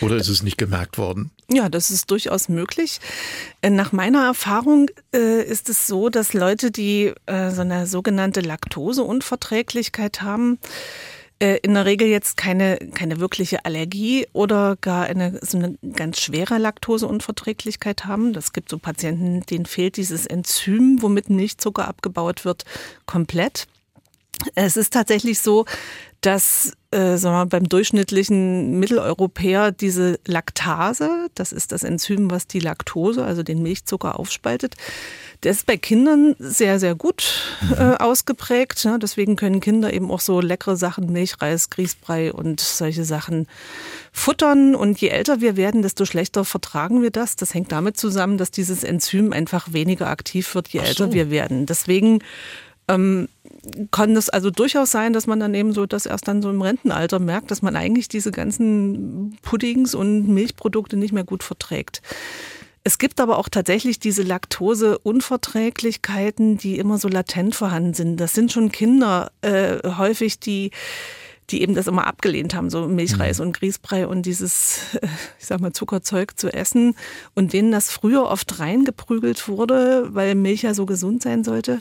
Oder 0.00 0.16
ist 0.16 0.28
es 0.28 0.42
nicht 0.42 0.58
gemerkt 0.58 0.98
worden? 0.98 1.30
Ja, 1.50 1.68
das 1.68 1.90
ist 1.90 2.10
durchaus 2.10 2.48
möglich. 2.48 3.00
Äh, 3.60 3.70
nach 3.70 3.92
meiner 3.92 4.24
Erfahrung 4.24 4.88
äh, 5.14 5.42
ist 5.42 5.68
es 5.68 5.86
so, 5.86 6.08
dass 6.08 6.34
Leute, 6.34 6.70
die 6.70 7.12
äh, 7.26 7.50
so 7.50 7.62
eine 7.62 7.86
sogenannte 7.86 8.40
Laktoseunverträglichkeit 8.40 10.22
haben, 10.22 10.58
äh, 11.42 11.58
in 11.62 11.74
der 11.74 11.84
Regel 11.84 12.06
jetzt 12.06 12.36
keine, 12.36 12.78
keine 12.94 13.18
wirkliche 13.18 13.64
Allergie 13.64 14.28
oder 14.32 14.76
gar 14.80 15.06
eine, 15.06 15.40
so 15.42 15.58
eine 15.58 15.76
ganz 15.92 16.20
schwere 16.20 16.58
Laktoseunverträglichkeit 16.58 18.04
haben. 18.04 18.32
Das 18.32 18.52
gibt 18.52 18.68
so 18.68 18.78
Patienten, 18.78 19.44
denen 19.46 19.66
fehlt 19.66 19.96
dieses 19.96 20.26
Enzym, 20.26 20.98
womit 21.00 21.30
Milchzucker 21.30 21.88
abgebaut 21.88 22.44
wird, 22.44 22.64
komplett. 23.06 23.66
Es 24.54 24.76
ist 24.76 24.92
tatsächlich 24.92 25.40
so, 25.40 25.66
dass 26.22 26.72
äh, 26.92 27.16
sagen 27.16 27.36
wir, 27.36 27.46
beim 27.46 27.68
durchschnittlichen 27.68 28.78
Mitteleuropäer 28.78 29.72
diese 29.72 30.20
Laktase, 30.26 31.28
das 31.34 31.52
ist 31.52 31.72
das 31.72 31.82
Enzym, 31.82 32.30
was 32.30 32.46
die 32.46 32.60
Laktose, 32.60 33.24
also 33.24 33.42
den 33.42 33.62
Milchzucker 33.62 34.18
aufspaltet, 34.18 34.76
der 35.42 35.50
ist 35.50 35.66
bei 35.66 35.76
Kindern 35.76 36.36
sehr, 36.38 36.78
sehr 36.78 36.94
gut 36.94 37.58
äh, 37.76 37.84
mhm. 37.84 37.96
ausgeprägt. 37.96 38.84
Ne? 38.84 38.98
Deswegen 39.00 39.34
können 39.34 39.60
Kinder 39.60 39.92
eben 39.92 40.10
auch 40.10 40.20
so 40.20 40.40
leckere 40.40 40.76
Sachen, 40.76 41.10
Milchreis, 41.10 41.70
Grießbrei 41.70 42.32
und 42.32 42.60
solche 42.60 43.04
Sachen 43.04 43.48
futtern. 44.12 44.76
Und 44.76 45.00
je 45.00 45.08
älter 45.08 45.40
wir 45.40 45.56
werden, 45.56 45.82
desto 45.82 46.04
schlechter 46.04 46.44
vertragen 46.44 47.02
wir 47.02 47.10
das. 47.10 47.34
Das 47.34 47.54
hängt 47.54 47.72
damit 47.72 47.96
zusammen, 47.96 48.38
dass 48.38 48.52
dieses 48.52 48.84
Enzym 48.84 49.32
einfach 49.32 49.72
weniger 49.72 50.08
aktiv 50.08 50.54
wird, 50.54 50.68
je 50.68 50.80
so. 50.80 50.86
älter 50.86 51.12
wir 51.12 51.30
werden. 51.30 51.66
Deswegen 51.66 52.20
ähm, 52.88 53.28
kann 53.90 54.16
es 54.16 54.28
also 54.28 54.50
durchaus 54.50 54.90
sein, 54.90 55.12
dass 55.12 55.26
man 55.26 55.40
dann 55.40 55.54
eben 55.54 55.72
so 55.72 55.86
das 55.86 56.06
erst 56.06 56.28
dann 56.28 56.42
so 56.42 56.50
im 56.50 56.62
Rentenalter 56.62 57.18
merkt, 57.18 57.50
dass 57.50 57.62
man 57.62 57.76
eigentlich 57.76 58.08
diese 58.08 58.32
ganzen 58.32 59.36
Puddings 59.42 59.94
und 59.94 60.28
Milchprodukte 60.28 60.96
nicht 60.96 61.12
mehr 61.12 61.24
gut 61.24 61.42
verträgt. 61.42 62.02
Es 62.84 62.98
gibt 62.98 63.20
aber 63.20 63.38
auch 63.38 63.48
tatsächlich 63.48 64.00
diese 64.00 64.24
Laktoseunverträglichkeiten, 64.24 66.58
die 66.58 66.78
immer 66.78 66.98
so 66.98 67.06
latent 67.06 67.54
vorhanden 67.54 67.94
sind. 67.94 68.16
Das 68.16 68.34
sind 68.34 68.50
schon 68.50 68.72
Kinder 68.72 69.30
äh, 69.42 69.78
häufig, 69.96 70.40
die 70.40 70.72
die 71.50 71.62
eben 71.62 71.74
das 71.74 71.86
immer 71.86 72.06
abgelehnt 72.06 72.54
haben, 72.54 72.70
so 72.70 72.88
Milchreis 72.88 73.38
mhm. 73.38 73.46
und 73.46 73.58
Grießbrei 73.58 74.06
und 74.06 74.24
dieses, 74.24 74.80
ich 75.38 75.46
sag 75.46 75.60
mal, 75.60 75.72
Zuckerzeug 75.72 76.38
zu 76.38 76.52
essen 76.52 76.94
und 77.34 77.52
denen 77.52 77.72
das 77.72 77.90
früher 77.90 78.24
oft 78.24 78.58
reingeprügelt 78.58 79.48
wurde, 79.48 80.14
weil 80.14 80.34
Milch 80.34 80.62
ja 80.62 80.74
so 80.74 80.86
gesund 80.86 81.22
sein 81.22 81.44
sollte. 81.44 81.80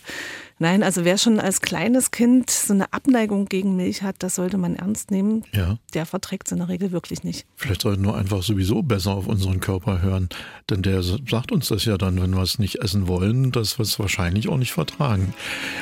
Nein, 0.62 0.84
also 0.84 1.04
wer 1.06 1.18
schon 1.18 1.40
als 1.40 1.62
kleines 1.62 2.12
Kind 2.12 2.52
so 2.52 2.72
eine 2.72 2.94
Abneigung 2.94 3.46
gegen 3.46 3.76
Milch 3.76 4.04
hat, 4.04 4.18
das 4.20 4.36
sollte 4.36 4.60
man 4.60 4.76
ernst 4.76 5.10
nehmen. 5.10 5.44
Ja. 5.54 5.80
Der 5.96 6.06
verträgt 6.06 6.46
es 6.46 6.52
in 6.52 6.60
der 6.60 6.70
Regel 6.70 6.92
wirklich 6.92 7.24
nicht. 7.24 7.48
Vielleicht 7.56 7.82
sollten 7.82 8.06
wir 8.06 8.14
einfach 8.14 8.44
sowieso 8.44 8.84
besser 8.84 9.10
auf 9.10 9.26
unseren 9.26 9.60
Körper 9.60 10.04
hören, 10.04 10.30
denn 10.70 10.84
der 10.84 11.02
sagt 11.02 11.52
uns 11.52 11.70
das 11.70 11.86
ja 11.86 11.98
dann, 11.98 12.22
wenn 12.22 12.36
wir 12.36 12.44
es 12.44 12.60
nicht 12.60 12.76
essen 12.76 13.08
wollen, 13.08 13.52
dass 13.52 13.80
wir 13.80 13.84
es 13.84 13.98
wahrscheinlich 13.98 14.50
auch 14.50 14.58
nicht 14.58 14.72
vertragen. 14.72 15.34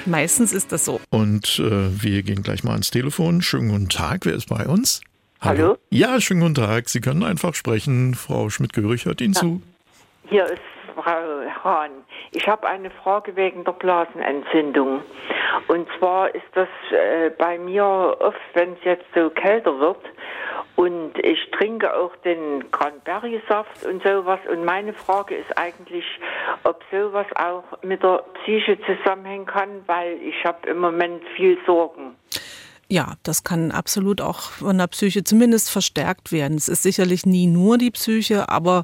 Meistens 0.06 0.54
ist 0.54 0.72
das 0.72 0.86
so. 0.86 1.02
Und 1.10 1.60
äh, 1.60 2.02
wir 2.02 2.24
gehen 2.24 2.42
gleich 2.42 2.64
mal 2.64 2.72
ans 2.72 2.90
Telefon. 2.90 3.42
Schönen 3.42 3.68
guten 3.68 3.90
Tag, 3.90 4.26
wer 4.26 4.34
ist 4.34 4.48
bei 4.48 4.66
uns? 4.66 5.02
Hallo? 5.42 5.62
Hallo? 5.62 5.78
Ja, 5.90 6.22
schönen 6.22 6.40
guten 6.40 6.56
Tag. 6.56 6.88
Sie 6.88 7.02
können 7.02 7.24
einfach 7.24 7.54
sprechen. 7.54 8.16
Frau 8.16 8.50
Schmidt-Görig 8.50 9.04
hört 9.04 9.20
Ihnen 9.20 9.34
ja. 9.34 9.42
zu. 9.42 9.62
Hier 10.30 10.46
ist 10.46 10.62
Frau 11.03 11.63
Hahn. 11.63 11.91
Ich 12.32 12.48
habe 12.48 12.68
eine 12.68 12.89
Frage 12.89 13.36
wegen 13.36 13.63
der 13.63 13.72
Blasenentzündung. 13.72 15.01
Und 15.68 15.88
zwar 15.98 16.34
ist 16.36 16.46
das 16.53 16.68
äh, 16.91 17.29
bei 17.38 17.58
mir 17.58 18.18
oft, 18.20 18.38
wenn 18.53 18.74
es 18.74 18.84
jetzt 18.84 19.06
so 19.15 19.29
kälter 19.29 19.79
wird 19.79 20.03
und 20.75 21.18
ich 21.24 21.51
trinke 21.51 21.94
auch 21.94 22.15
den 22.18 22.72
Cranberry-Saft 22.72 23.86
und 23.86 24.01
sowas. 24.03 24.39
Und 24.50 24.63
meine 24.65 24.94
Frage 24.94 25.36
ist 25.36 25.58
eigentlich, 25.58 26.06
ob 26.63 26.82
sowas 26.91 27.27
auch 27.36 27.63
mit 27.82 28.01
der 28.03 28.24
Psyche 28.36 28.77
zusammenhängen 28.82 29.46
kann, 29.46 29.84
weil 29.88 30.22
ich 30.22 30.44
habe 30.46 30.70
im 30.70 30.79
Moment 30.79 31.24
viel 31.36 31.58
Sorgen. 31.65 32.15
Ja, 32.91 33.17
das 33.22 33.43
kann 33.43 33.72
absolut 33.72 34.19
auch 34.19 34.41
von 34.41 34.79
der 34.79 34.88
Psyche 34.88 35.24
zumindest 35.24 35.69
verstärkt 35.69 36.31
werden. 36.31 36.58
Es 36.58 36.67
ist 36.67 36.81
sicherlich 36.81 37.24
nie 37.24 37.46
nur 37.46 37.77
die 37.77 37.91
Psyche, 37.91 38.50
aber 38.50 38.84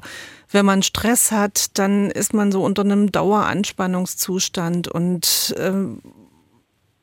wenn 0.52 0.64
man 0.64 0.84
Stress 0.84 1.32
hat, 1.32 1.76
dann 1.76 2.12
ist 2.12 2.32
man 2.32 2.52
so 2.52 2.62
unter 2.62 2.82
einem 2.82 3.10
Daueranspannungszustand 3.10 4.86
und 4.86 5.54
ähm, 5.58 6.02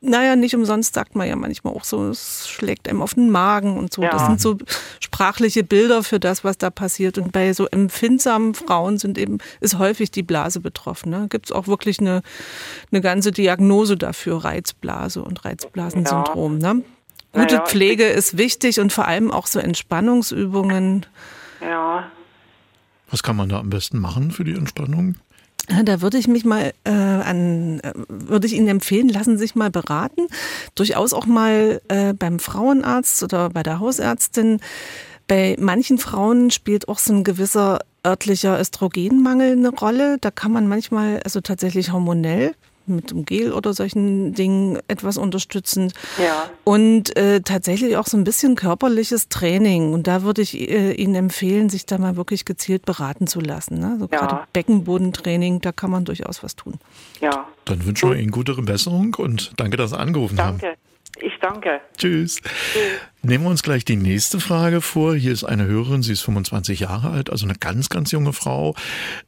naja, 0.04 0.36
nicht 0.36 0.54
umsonst 0.54 0.94
sagt 0.94 1.14
man 1.14 1.26
ja 1.26 1.36
manchmal 1.36 1.74
auch 1.74 1.84
so, 1.84 2.08
es 2.08 2.48
schlägt 2.48 2.88
einem 2.88 3.02
auf 3.02 3.14
den 3.14 3.30
Magen 3.30 3.76
und 3.76 3.92
so. 3.92 4.02
Ja. 4.02 4.10
Das 4.10 4.26
sind 4.26 4.40
so 4.40 4.58
sprachliche 5.00 5.64
Bilder 5.64 6.02
für 6.02 6.20
das, 6.20 6.44
was 6.44 6.58
da 6.58 6.70
passiert. 6.70 7.18
Und 7.18 7.32
bei 7.32 7.52
so 7.52 7.66
empfindsamen 7.66 8.54
Frauen 8.54 8.98
sind 8.98 9.18
eben, 9.18 9.38
ist 9.60 9.78
häufig 9.78 10.10
die 10.10 10.22
Blase 10.22 10.60
betroffen. 10.60 11.10
Ne? 11.10 11.26
Gibt 11.30 11.46
es 11.46 11.52
auch 11.52 11.66
wirklich 11.66 12.00
eine, 12.00 12.22
eine 12.92 13.00
ganze 13.00 13.32
Diagnose 13.32 13.96
dafür, 13.96 14.44
Reizblase 14.44 15.22
und 15.22 15.44
Reizblasensyndrom. 15.44 16.60
Ja. 16.60 16.74
Ne? 16.74 16.82
Gute 17.32 17.54
naja, 17.56 17.66
Pflege 17.66 18.04
ist 18.04 18.38
wichtig 18.38 18.78
und 18.80 18.92
vor 18.92 19.08
allem 19.08 19.30
auch 19.30 19.46
so 19.46 19.58
Entspannungsübungen. 19.58 21.06
Ja. 21.60 22.10
Was 23.10 23.22
kann 23.22 23.36
man 23.36 23.48
da 23.48 23.58
am 23.58 23.70
besten 23.70 23.98
machen 23.98 24.30
für 24.30 24.44
die 24.44 24.54
Entspannung? 24.54 25.16
Da 25.84 26.00
würde 26.02 26.18
ich 26.18 26.28
mich 26.28 26.44
mal 26.44 26.72
äh, 26.84 26.90
an, 26.90 27.80
äh, 27.80 27.92
würde 28.08 28.46
ich 28.46 28.52
Ihnen 28.52 28.68
empfehlen, 28.68 29.08
lassen 29.08 29.36
Sie 29.36 29.44
sich 29.44 29.54
mal 29.54 29.70
beraten. 29.70 30.26
Durchaus 30.74 31.12
auch 31.12 31.26
mal 31.26 31.80
äh, 31.88 32.12
beim 32.12 32.38
Frauenarzt 32.38 33.22
oder 33.22 33.50
bei 33.50 33.62
der 33.62 33.80
Hausärztin. 33.80 34.60
Bei 35.26 35.56
manchen 35.58 35.98
Frauen 35.98 36.50
spielt 36.50 36.88
auch 36.88 36.98
so 36.98 37.14
ein 37.14 37.24
gewisser 37.24 37.80
örtlicher 38.06 38.60
Östrogenmangel 38.60 39.52
eine 39.52 39.70
Rolle. 39.70 40.18
Da 40.20 40.30
kann 40.30 40.52
man 40.52 40.68
manchmal 40.68 41.20
also 41.24 41.40
tatsächlich 41.40 41.92
hormonell 41.92 42.54
mit 42.86 43.10
dem 43.10 43.24
Gel 43.24 43.52
oder 43.52 43.72
solchen 43.72 44.34
Dingen 44.34 44.78
etwas 44.88 45.16
unterstützend. 45.16 45.92
Ja. 46.18 46.50
Und 46.64 47.16
äh, 47.16 47.40
tatsächlich 47.40 47.96
auch 47.96 48.06
so 48.06 48.16
ein 48.16 48.24
bisschen 48.24 48.54
körperliches 48.54 49.28
Training. 49.28 49.92
Und 49.92 50.06
da 50.06 50.22
würde 50.22 50.42
ich 50.42 50.58
äh, 50.58 50.92
Ihnen 50.92 51.14
empfehlen, 51.14 51.68
sich 51.68 51.86
da 51.86 51.98
mal 51.98 52.16
wirklich 52.16 52.44
gezielt 52.44 52.84
beraten 52.84 53.26
zu 53.26 53.40
lassen. 53.40 53.78
Ne? 53.78 53.96
So 53.98 54.08
ja. 54.10 54.18
gerade 54.18 54.46
Beckenbodentraining, 54.52 55.60
da 55.60 55.72
kann 55.72 55.90
man 55.90 56.04
durchaus 56.04 56.42
was 56.42 56.56
tun. 56.56 56.74
Ja. 57.20 57.48
Dann 57.64 57.84
wünschen 57.84 58.10
wir 58.10 58.16
Ihnen 58.16 58.30
gute 58.30 58.54
Besserung 58.54 59.14
und 59.14 59.52
danke, 59.56 59.76
dass 59.76 59.90
Sie 59.90 59.98
angerufen 59.98 60.36
danke. 60.36 60.66
haben. 60.66 60.76
Ich 61.20 61.34
danke. 61.40 61.80
Tschüss. 61.96 62.40
Tschüss. 62.42 63.00
Nehmen 63.24 63.44
wir 63.44 63.50
uns 63.50 63.62
gleich 63.62 63.86
die 63.86 63.96
nächste 63.96 64.38
Frage 64.38 64.82
vor. 64.82 65.16
Hier 65.16 65.32
ist 65.32 65.44
eine 65.44 65.64
Hörerin, 65.64 66.02
sie 66.02 66.12
ist 66.12 66.20
25 66.20 66.80
Jahre 66.80 67.08
alt, 67.08 67.30
also 67.30 67.46
eine 67.46 67.54
ganz, 67.54 67.88
ganz 67.88 68.10
junge 68.10 68.34
Frau. 68.34 68.74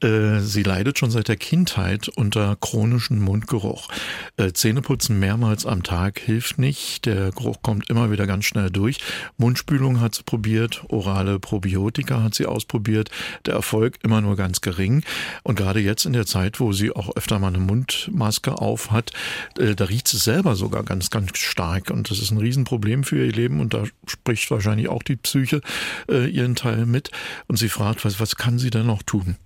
Äh, 0.03 0.41
sie 0.41 0.63
leidet 0.63 0.99
schon 0.99 1.11
seit 1.11 1.29
der 1.29 1.37
Kindheit 1.37 2.09
unter 2.09 2.57
chronischem 2.61 3.19
Mundgeruch. 3.19 3.89
Äh, 4.37 4.53
Zähneputzen 4.53 5.19
mehrmals 5.19 5.65
am 5.65 5.83
Tag 5.83 6.19
hilft 6.19 6.59
nicht. 6.59 7.07
Der 7.07 7.31
Geruch 7.31 7.63
kommt 7.63 7.89
immer 7.89 8.11
wieder 8.11 8.27
ganz 8.27 8.45
schnell 8.45 8.69
durch. 8.69 8.99
Mundspülung 9.39 9.99
hat 9.99 10.15
sie 10.15 10.25
probiert, 10.25 10.85
orale 10.89 11.39
Probiotika 11.39 12.23
hat 12.23 12.35
sie 12.35 12.45
ausprobiert. 12.45 13.11
Der 13.47 13.55
Erfolg 13.55 13.99
immer 14.03 14.21
nur 14.21 14.37
ganz 14.37 14.61
gering. 14.61 15.05
Und 15.43 15.57
gerade 15.57 15.81
jetzt 15.81 16.05
in 16.05 16.13
der 16.13 16.27
Zeit, 16.27 16.61
wo 16.61 16.73
sie 16.75 16.95
auch 16.95 17.17
öfter 17.17 17.39
mal 17.39 17.49
eine 17.49 17.61
Mundmaske 17.61 18.59
auf 18.59 18.91
hat, 18.91 19.13
äh, 19.59 19.75
da 19.75 19.87
riecht 19.87 20.09
sie 20.09 20.19
selber 20.19 20.55
sogar 20.55 20.83
ganz, 20.83 21.09
ganz 21.09 21.39
stark. 21.39 21.91
Und 21.91 22.11
das 22.11 22.19
ist 22.19 22.31
ein 22.31 22.37
Riesenproblem 22.37 23.03
für 23.03 23.25
ihr 23.25 23.33
Leben. 23.33 23.59
Und 23.59 23.73
da 23.73 23.86
spricht 24.07 24.51
wahrscheinlich 24.51 24.89
auch 24.89 25.03
die 25.03 25.17
Psyche 25.17 25.61
äh, 26.09 26.29
ihren 26.29 26.55
Teil 26.55 26.87
mit. 26.87 27.11
Und 27.47 27.57
sie 27.57 27.69
fragt, 27.69 28.05
was, 28.05 28.21
was 28.21 28.37
kann 28.37 28.59
sie 28.59 28.71
denn 28.71 28.87
noch 28.87 29.03
tun? 29.03 29.37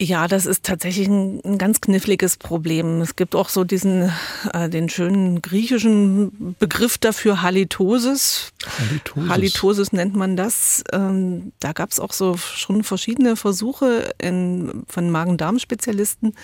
Ja, 0.00 0.26
das 0.26 0.44
ist 0.44 0.64
tatsächlich 0.64 1.06
ein, 1.06 1.40
ein, 1.44 1.56
ganz 1.56 1.80
kniffliges 1.80 2.36
Problem. 2.36 3.00
Es 3.00 3.14
gibt 3.14 3.36
auch 3.36 3.48
so 3.48 3.62
diesen, 3.62 4.10
äh, 4.52 4.68
den 4.68 4.88
schönen 4.88 5.40
griechischen 5.40 6.56
Begriff 6.58 6.98
dafür, 6.98 7.42
Halitosis. 7.42 8.52
Halitosis. 8.78 9.30
Halitosis 9.30 9.92
nennt 9.92 10.16
man 10.16 10.36
das. 10.36 10.82
Ähm, 10.92 11.52
da 11.60 11.72
gab 11.72 11.92
es 11.92 12.00
auch 12.00 12.12
so 12.12 12.36
schon 12.36 12.82
verschiedene 12.82 13.36
Versuche 13.36 14.12
in, 14.18 14.82
von 14.88 15.10
Magen-Darm-Spezialisten, 15.10 16.34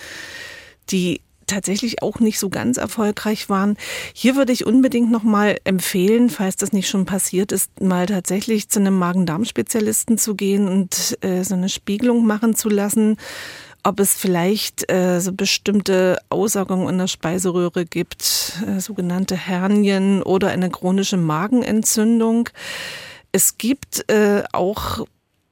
die 0.89 1.19
tatsächlich 1.51 2.01
auch 2.01 2.19
nicht 2.19 2.39
so 2.39 2.49
ganz 2.49 2.77
erfolgreich 2.77 3.49
waren. 3.49 3.77
Hier 4.13 4.35
würde 4.35 4.53
ich 4.53 4.65
unbedingt 4.65 5.11
noch 5.11 5.23
mal 5.23 5.57
empfehlen, 5.63 6.29
falls 6.29 6.55
das 6.55 6.73
nicht 6.73 6.89
schon 6.89 7.05
passiert 7.05 7.51
ist, 7.51 7.81
mal 7.81 8.05
tatsächlich 8.05 8.69
zu 8.69 8.79
einem 8.79 8.97
Magen-Darm-Spezialisten 8.97 10.17
zu 10.17 10.35
gehen 10.35 10.67
und 10.67 11.17
äh, 11.21 11.43
so 11.43 11.55
eine 11.55 11.69
Spiegelung 11.69 12.25
machen 12.25 12.55
zu 12.55 12.69
lassen 12.69 13.17
ob 13.83 13.99
es 13.99 14.13
vielleicht 14.13 14.91
äh, 14.91 15.19
so 15.19 15.33
bestimmte 15.33 16.19
Aussagungen 16.29 16.89
in 16.89 16.97
der 16.99 17.07
Speiseröhre 17.07 17.85
gibt, 17.85 18.61
äh, 18.67 18.79
sogenannte 18.79 19.35
Hernien 19.35 20.21
oder 20.21 20.49
eine 20.49 20.69
chronische 20.69 21.17
Magenentzündung. 21.17 22.49
Es 23.31 23.57
gibt 23.57 24.09
äh, 24.11 24.43
auch 24.51 25.05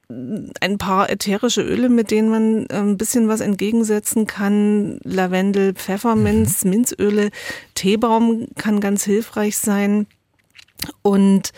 ein 0.09 0.77
paar 0.79 1.09
ätherische 1.09 1.61
Öle, 1.61 1.87
mit 1.87 2.09
denen 2.09 2.29
man 2.29 2.67
ein 2.71 2.97
bisschen 2.97 3.27
was 3.27 3.41
entgegensetzen 3.41 4.25
kann. 4.25 4.99
Lavendel, 5.03 5.73
Pfefferminz, 5.75 6.63
mhm. 6.63 6.69
Minzöle, 6.71 7.29
Teebaum 7.75 8.47
kann 8.55 8.79
ganz 8.79 9.03
hilfreich 9.03 9.57
sein. 9.57 10.07
Und 11.03 11.51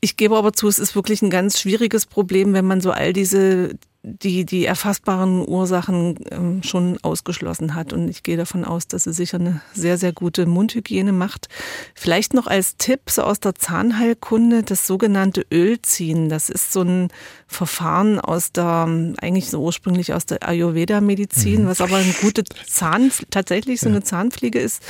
Ich 0.00 0.16
gebe 0.16 0.36
aber 0.36 0.52
zu, 0.52 0.68
es 0.68 0.78
ist 0.78 0.94
wirklich 0.94 1.22
ein 1.22 1.30
ganz 1.30 1.58
schwieriges 1.58 2.06
Problem, 2.06 2.52
wenn 2.52 2.64
man 2.64 2.80
so 2.80 2.90
all 2.92 3.12
diese 3.12 3.70
die, 4.08 4.46
die 4.46 4.64
erfassbaren 4.64 5.46
Ursachen 5.46 6.14
ähm, 6.30 6.62
schon 6.62 6.96
ausgeschlossen 7.02 7.74
hat. 7.74 7.92
Und 7.92 8.08
ich 8.08 8.22
gehe 8.22 8.36
davon 8.36 8.64
aus, 8.64 8.86
dass 8.86 9.02
sie 9.02 9.12
sicher 9.12 9.40
eine 9.40 9.60
sehr, 9.74 9.98
sehr 9.98 10.12
gute 10.12 10.46
Mundhygiene 10.46 11.12
macht. 11.12 11.48
Vielleicht 11.96 12.32
noch 12.32 12.46
als 12.46 12.76
Tipp 12.76 13.10
so 13.10 13.22
aus 13.22 13.40
der 13.40 13.56
Zahnheilkunde 13.56 14.62
das 14.62 14.86
sogenannte 14.86 15.44
Ölziehen. 15.52 16.28
Das 16.28 16.50
ist 16.50 16.72
so 16.72 16.82
ein 16.82 17.08
Verfahren 17.48 18.20
aus 18.20 18.52
der, 18.52 18.88
eigentlich 19.20 19.50
so 19.50 19.60
ursprünglich 19.60 20.14
aus 20.14 20.24
der 20.24 20.46
Ayurveda-Medizin, 20.48 21.64
mhm. 21.64 21.66
was 21.66 21.80
aber 21.80 21.96
eine 21.96 22.14
gute 22.20 22.44
Zahn, 22.44 23.10
tatsächlich 23.30 23.80
so 23.80 23.88
eine 23.88 24.04
Zahnpflege 24.04 24.60
ist. 24.60 24.84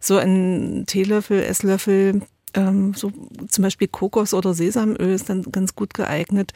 So 0.00 0.16
ein 0.16 0.84
Teelöffel, 0.88 1.40
Esslöffel, 1.40 2.22
ähm, 2.54 2.94
so 2.94 3.12
zum 3.48 3.62
Beispiel 3.62 3.86
Kokos 3.86 4.34
oder 4.34 4.54
Sesamöl 4.54 5.14
ist 5.14 5.28
dann 5.28 5.42
ganz 5.52 5.76
gut 5.76 5.94
geeignet 5.94 6.52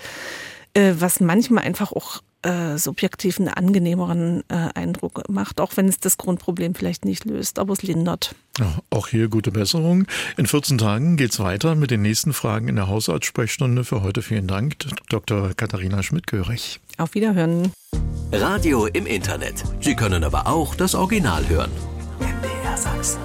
äh, 0.75 0.95
was 0.99 1.21
manchmal 1.21 1.65
einfach 1.65 1.93
auch 1.93 2.23
äh, 2.43 2.79
subjektiv 2.79 3.39
einen 3.39 3.49
angenehmeren 3.49 4.43
äh, 4.49 4.69
Eindruck 4.75 5.29
macht, 5.29 5.61
auch 5.61 5.77
wenn 5.77 5.89
es 5.89 6.01
das 6.01 6.17
Grundproblem 6.17 6.75
vielleicht 6.75 7.05
nicht 7.05 7.25
löst, 7.25 7.59
aber 7.59 7.75
es 7.75 7.83
lindert. 7.83 8.35
Ja, 8.59 8.79
auch 8.91 9.09
hier 9.09 9.29
gute 9.29 9.51
Besserung. 9.51 10.07
In 10.37 10.47
14 10.47 10.79
Tagen 10.79 11.17
geht 11.17 11.33
es 11.33 11.41
weiter 11.41 11.75
mit 11.75 11.91
den 11.91 12.03
nächsten 12.03 12.33
Fragen 12.33 12.69
in 12.69 12.77
der 12.77 12.89
Hausarztsprechstunde. 12.89 13.85
Für 13.85 14.03
heute 14.03 14.23
vielen 14.23 14.47
Dank, 14.47 14.77
Dr. 15.09 15.53
Katharina 15.55 16.03
Schmidt-Görig. 16.03 16.81
Auf 16.97 17.15
Wiederhören. 17.15 17.73
Radio 18.33 18.87
im 18.87 19.07
Internet. 19.07 19.65
Sie 19.81 19.97
können 19.97 20.25
aber 20.25 20.47
auch 20.47 20.75
das 20.75 20.95
Original 20.95 21.49
hören. 21.49 21.71
MDR 22.21 22.77
Sachsen. 22.77 23.21